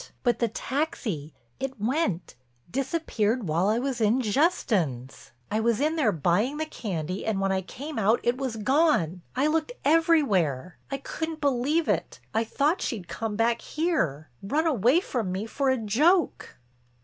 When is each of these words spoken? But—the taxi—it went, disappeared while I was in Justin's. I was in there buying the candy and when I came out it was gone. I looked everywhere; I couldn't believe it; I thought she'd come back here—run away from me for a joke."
But—the 0.23 0.47
taxi—it 0.47 1.79
went, 1.79 2.33
disappeared 2.71 3.47
while 3.47 3.67
I 3.67 3.77
was 3.77 4.01
in 4.01 4.19
Justin's. 4.19 5.31
I 5.51 5.59
was 5.59 5.79
in 5.79 5.95
there 5.95 6.11
buying 6.11 6.57
the 6.57 6.65
candy 6.65 7.23
and 7.23 7.39
when 7.39 7.51
I 7.51 7.61
came 7.61 7.99
out 7.99 8.19
it 8.23 8.35
was 8.35 8.55
gone. 8.55 9.21
I 9.35 9.45
looked 9.45 9.73
everywhere; 9.85 10.79
I 10.89 10.97
couldn't 10.97 11.39
believe 11.39 11.87
it; 11.87 12.19
I 12.33 12.43
thought 12.43 12.81
she'd 12.81 13.07
come 13.07 13.35
back 13.35 13.61
here—run 13.61 14.65
away 14.65 15.01
from 15.01 15.31
me 15.31 15.45
for 15.45 15.69
a 15.69 15.77
joke." 15.77 16.57